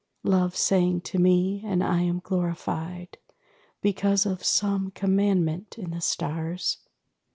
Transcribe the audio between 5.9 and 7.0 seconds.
the stars.